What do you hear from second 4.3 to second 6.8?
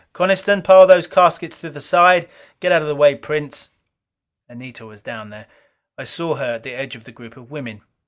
Anita was down there. I saw her at the